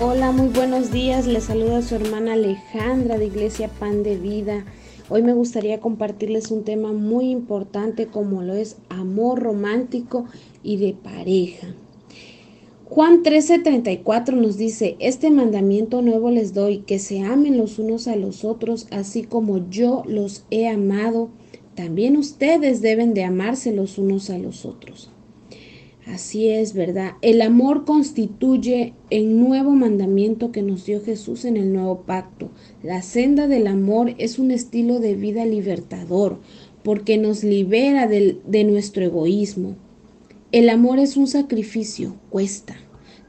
Hola, 0.00 0.30
muy 0.30 0.46
buenos 0.46 0.92
días. 0.92 1.26
Les 1.26 1.42
saluda 1.42 1.82
su 1.82 1.96
hermana 1.96 2.34
Alejandra 2.34 3.18
de 3.18 3.26
Iglesia 3.26 3.66
Pan 3.66 4.04
de 4.04 4.16
Vida. 4.16 4.64
Hoy 5.08 5.24
me 5.24 5.32
gustaría 5.32 5.80
compartirles 5.80 6.52
un 6.52 6.62
tema 6.62 6.92
muy 6.92 7.30
importante 7.30 8.06
como 8.06 8.42
lo 8.42 8.54
es 8.54 8.76
amor 8.90 9.42
romántico 9.42 10.26
y 10.62 10.76
de 10.76 10.92
pareja. 10.94 11.74
Juan 12.84 13.24
13:34 13.24 14.36
nos 14.36 14.56
dice, 14.56 14.94
este 15.00 15.32
mandamiento 15.32 16.00
nuevo 16.00 16.30
les 16.30 16.54
doy, 16.54 16.78
que 16.78 17.00
se 17.00 17.22
amen 17.22 17.58
los 17.58 17.80
unos 17.80 18.06
a 18.06 18.14
los 18.14 18.44
otros, 18.44 18.86
así 18.92 19.24
como 19.24 19.68
yo 19.68 20.04
los 20.06 20.44
he 20.52 20.68
amado, 20.68 21.30
también 21.74 22.16
ustedes 22.16 22.82
deben 22.82 23.14
de 23.14 23.24
amarse 23.24 23.72
los 23.72 23.98
unos 23.98 24.30
a 24.30 24.38
los 24.38 24.64
otros. 24.64 25.10
Así 26.08 26.48
es, 26.48 26.72
¿verdad? 26.72 27.12
El 27.20 27.42
amor 27.42 27.84
constituye 27.84 28.94
el 29.10 29.38
nuevo 29.38 29.72
mandamiento 29.72 30.52
que 30.52 30.62
nos 30.62 30.86
dio 30.86 31.02
Jesús 31.02 31.44
en 31.44 31.58
el 31.58 31.70
nuevo 31.70 32.00
pacto. 32.06 32.50
La 32.82 33.02
senda 33.02 33.46
del 33.46 33.66
amor 33.66 34.14
es 34.16 34.38
un 34.38 34.50
estilo 34.50 35.00
de 35.00 35.14
vida 35.14 35.44
libertador 35.44 36.38
porque 36.82 37.18
nos 37.18 37.44
libera 37.44 38.06
de, 38.06 38.64
nuestro 38.64 39.04
egoísmo. 39.04 39.76
El 40.50 40.70
amor 40.70 40.98
es 40.98 41.18
un 41.18 41.26
sacrificio, 41.26 42.14
cuesta. 42.30 42.76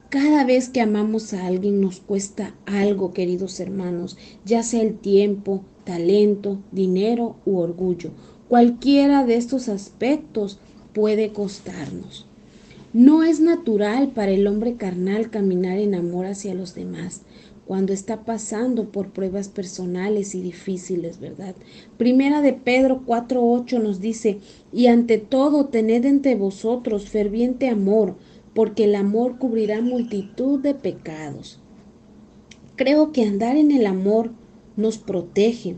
Cada 0.07 0.45
vez 0.45 0.69
que 0.69 0.79
amamos 0.79 1.33
a 1.33 1.47
alguien 1.47 1.81
nos 1.81 1.99
cuesta 1.99 2.55
algo, 2.65 3.11
queridos 3.11 3.59
hermanos, 3.59 4.17
ya 4.45 4.63
sea 4.63 4.81
el 4.81 4.97
tiempo, 4.97 5.65
talento, 5.83 6.59
dinero 6.71 7.35
u 7.45 7.57
orgullo. 7.57 8.11
Cualquiera 8.47 9.25
de 9.25 9.35
estos 9.35 9.67
aspectos 9.67 10.59
puede 10.93 11.33
costarnos. 11.33 12.28
No 12.93 13.23
es 13.23 13.39
natural 13.39 14.09
para 14.09 14.31
el 14.31 14.47
hombre 14.47 14.75
carnal 14.75 15.29
caminar 15.29 15.77
en 15.77 15.93
amor 15.93 16.25
hacia 16.25 16.55
los 16.55 16.73
demás 16.73 17.21
cuando 17.69 17.93
está 17.93 18.25
pasando 18.25 18.91
por 18.91 19.11
pruebas 19.11 19.47
personales 19.47 20.33
y 20.33 20.41
difíciles, 20.41 21.19
¿verdad? 21.19 21.53
Primera 21.99 22.41
de 22.41 22.53
Pedro 22.53 23.03
4:8 23.05 23.77
nos 23.77 24.01
dice, 24.01 24.39
y 24.73 24.87
ante 24.87 25.19
todo 25.19 25.65
tened 25.65 26.03
entre 26.05 26.33
vosotros 26.33 27.09
ferviente 27.09 27.69
amor, 27.69 28.15
porque 28.55 28.85
el 28.85 28.95
amor 28.95 29.37
cubrirá 29.37 29.81
multitud 29.81 30.59
de 30.59 30.73
pecados. 30.73 31.59
Creo 32.75 33.11
que 33.11 33.21
andar 33.21 33.55
en 33.55 33.69
el 33.69 33.85
amor 33.85 34.31
nos 34.75 34.97
protege. 34.97 35.75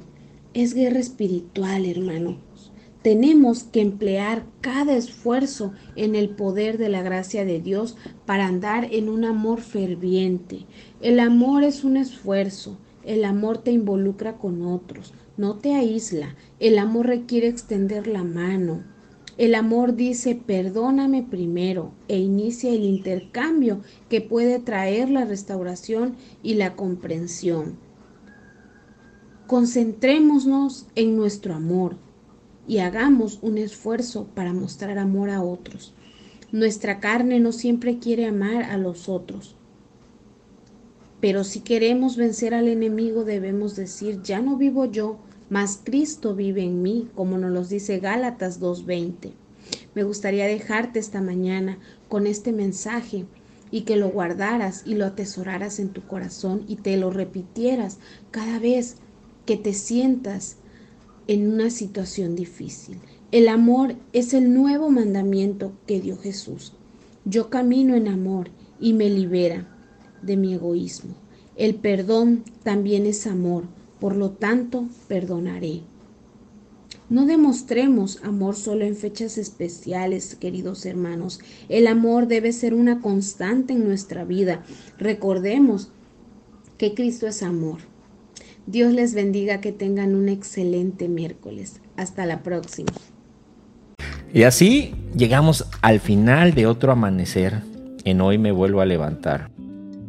Es 0.53 0.73
guerra 0.73 0.99
espiritual, 0.99 1.85
hermano. 1.85 2.37
Tenemos 3.01 3.63
que 3.63 3.81
emplear 3.81 4.45
cada 4.61 4.95
esfuerzo 4.95 5.73
en 5.95 6.13
el 6.13 6.29
poder 6.29 6.77
de 6.77 6.87
la 6.87 7.01
gracia 7.01 7.45
de 7.45 7.59
Dios 7.59 7.97
para 8.27 8.45
andar 8.45 8.89
en 8.91 9.09
un 9.09 9.25
amor 9.25 9.61
ferviente. 9.61 10.67
El 11.01 11.19
amor 11.19 11.63
es 11.63 11.83
un 11.83 11.97
esfuerzo. 11.97 12.77
El 13.03 13.25
amor 13.25 13.57
te 13.57 13.71
involucra 13.71 14.37
con 14.37 14.61
otros, 14.61 15.15
no 15.35 15.55
te 15.55 15.73
aísla. 15.73 16.35
El 16.59 16.77
amor 16.77 17.07
requiere 17.07 17.47
extender 17.47 18.05
la 18.05 18.23
mano. 18.23 18.83
El 19.39 19.55
amor 19.55 19.95
dice, 19.95 20.35
perdóname 20.35 21.23
primero 21.23 21.93
e 22.07 22.19
inicia 22.19 22.69
el 22.69 22.83
intercambio 22.83 23.81
que 24.09 24.21
puede 24.21 24.59
traer 24.59 25.09
la 25.09 25.25
restauración 25.25 26.15
y 26.43 26.53
la 26.53 26.75
comprensión. 26.75 27.79
Concentrémonos 29.47 30.85
en 30.93 31.17
nuestro 31.17 31.55
amor 31.55 31.97
y 32.67 32.79
hagamos 32.79 33.39
un 33.41 33.57
esfuerzo 33.57 34.27
para 34.33 34.53
mostrar 34.53 34.97
amor 34.97 35.29
a 35.29 35.41
otros. 35.41 35.93
Nuestra 36.51 36.99
carne 36.99 37.39
no 37.39 37.51
siempre 37.51 37.99
quiere 37.99 38.25
amar 38.25 38.63
a 38.63 38.77
los 38.77 39.07
otros. 39.09 39.55
Pero 41.19 41.43
si 41.43 41.61
queremos 41.61 42.17
vencer 42.17 42.53
al 42.53 42.67
enemigo 42.67 43.23
debemos 43.23 43.75
decir, 43.75 44.21
ya 44.23 44.41
no 44.41 44.57
vivo 44.57 44.85
yo, 44.85 45.19
mas 45.49 45.79
Cristo 45.83 46.35
vive 46.35 46.63
en 46.63 46.81
mí, 46.81 47.09
como 47.15 47.37
nos 47.37 47.51
lo 47.51 47.63
dice 47.63 47.99
Gálatas 47.99 48.59
2.20. 48.59 49.31
Me 49.93 50.03
gustaría 50.03 50.45
dejarte 50.45 50.99
esta 50.99 51.21
mañana 51.21 51.77
con 52.09 52.25
este 52.25 52.51
mensaje 52.51 53.25
y 53.69 53.81
que 53.81 53.95
lo 53.95 54.09
guardaras 54.09 54.83
y 54.85 54.95
lo 54.95 55.05
atesoraras 55.05 55.79
en 55.79 55.89
tu 55.89 56.01
corazón 56.01 56.63
y 56.67 56.77
te 56.77 56.97
lo 56.97 57.09
repitieras 57.09 57.99
cada 58.31 58.59
vez 58.59 58.97
que 59.45 59.57
te 59.57 59.73
sientas 59.73 60.57
en 61.31 61.49
una 61.49 61.69
situación 61.69 62.35
difícil. 62.35 62.97
El 63.31 63.47
amor 63.47 63.95
es 64.11 64.33
el 64.33 64.53
nuevo 64.53 64.89
mandamiento 64.89 65.71
que 65.87 66.01
dio 66.01 66.17
Jesús. 66.17 66.73
Yo 67.23 67.49
camino 67.49 67.95
en 67.95 68.09
amor 68.09 68.49
y 68.81 68.91
me 68.91 69.09
libera 69.09 69.65
de 70.21 70.35
mi 70.35 70.53
egoísmo. 70.53 71.15
El 71.55 71.75
perdón 71.75 72.43
también 72.63 73.05
es 73.05 73.27
amor, 73.27 73.63
por 74.01 74.17
lo 74.17 74.31
tanto 74.31 74.89
perdonaré. 75.07 75.83
No 77.09 77.25
demostremos 77.25 78.19
amor 78.23 78.57
solo 78.57 78.83
en 78.83 78.97
fechas 78.97 79.37
especiales, 79.37 80.35
queridos 80.35 80.85
hermanos. 80.85 81.39
El 81.69 81.87
amor 81.87 82.27
debe 82.27 82.51
ser 82.51 82.73
una 82.73 82.99
constante 82.99 83.71
en 83.71 83.85
nuestra 83.85 84.25
vida. 84.25 84.65
Recordemos 84.97 85.91
que 86.77 86.93
Cristo 86.93 87.25
es 87.25 87.41
amor. 87.41 87.90
Dios 88.67 88.93
les 88.93 89.13
bendiga, 89.13 89.59
que 89.59 89.71
tengan 89.71 90.15
un 90.15 90.29
excelente 90.29 91.07
miércoles. 91.07 91.81
Hasta 91.97 92.25
la 92.25 92.43
próxima. 92.43 92.91
Y 94.33 94.43
así 94.43 94.95
llegamos 95.15 95.65
al 95.81 95.99
final 95.99 96.53
de 96.53 96.67
otro 96.67 96.91
amanecer. 96.91 97.61
En 98.05 98.21
hoy 98.21 98.37
me 98.37 98.51
vuelvo 98.51 98.81
a 98.81 98.85
levantar. 98.85 99.51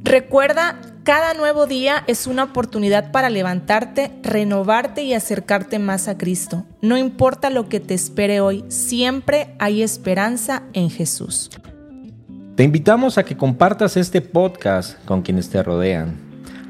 Recuerda, 0.05 0.81
cada 1.03 1.35
nuevo 1.35 1.67
día 1.67 2.05
es 2.07 2.27
una 2.27 2.45
oportunidad 2.45 3.11
para 3.11 3.31
levantarte, 3.31 4.13
renovarte 4.23 5.03
y 5.03 5.15
acercarte 5.15 5.79
más 5.79 6.09
a 6.09 6.17
Cristo. 6.17 6.65
No 6.81 6.97
importa 6.97 7.51
lo 7.51 7.69
que 7.69 7.81
te 7.81 7.95
espere 7.95 8.41
hoy, 8.41 8.65
siempre 8.69 9.55
hay 9.59 9.83
esperanza 9.83 10.63
en 10.73 10.91
Jesús. 10.91 11.51
Te 12.55 12.65
invitamos 12.65 13.19
a 13.19 13.25
que 13.25 13.37
compartas 13.37 13.97
este 13.97 14.21
podcast 14.21 15.03
con 15.05 15.23
quienes 15.23 15.49
te 15.49 15.63
rodean 15.63 16.32